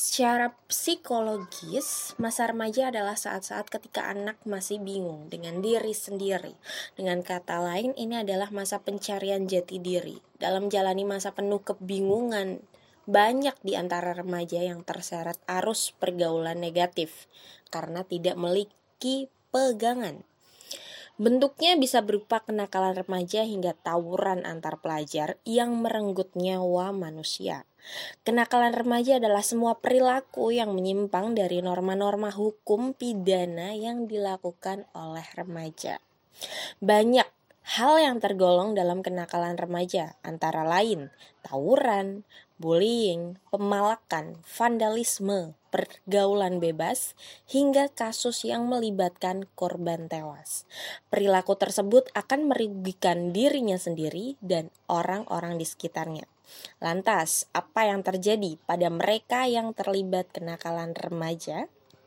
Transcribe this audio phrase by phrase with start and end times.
[0.00, 6.56] Secara psikologis, masa remaja adalah saat-saat ketika anak masih bingung dengan diri sendiri.
[6.96, 10.16] Dengan kata lain, ini adalah masa pencarian jati diri.
[10.40, 12.64] Dalam jalani masa penuh kebingungan,
[13.04, 17.28] banyak di antara remaja yang terseret arus pergaulan negatif
[17.68, 20.24] karena tidak memiliki pegangan.
[21.20, 27.68] Bentuknya bisa berupa kenakalan remaja hingga tawuran antar pelajar yang merenggut nyawa manusia.
[28.24, 36.00] Kenakalan remaja adalah semua perilaku yang menyimpang dari norma-norma hukum pidana yang dilakukan oleh remaja.
[36.80, 37.28] Banyak
[37.76, 41.12] hal yang tergolong dalam kenakalan remaja, antara lain
[41.44, 42.24] tawuran,
[42.60, 47.16] bullying, pemalakan, vandalisme, pergaulan bebas,
[47.48, 50.68] hingga kasus yang melibatkan korban tewas.
[51.08, 56.28] Perilaku tersebut akan merugikan dirinya sendiri dan orang-orang di sekitarnya.
[56.84, 61.72] Lantas, apa yang terjadi pada mereka yang terlibat kenakalan remaja?